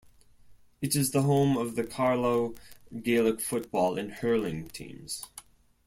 It 0.81 0.95
is 0.95 1.11
the 1.11 1.21
home 1.21 1.55
of 1.55 1.75
the 1.75 1.83
Carlow 1.83 2.55
Gaelic 3.03 3.39
football 3.39 3.99
and 3.99 4.11
hurling 4.11 4.67
teams. 4.69 5.25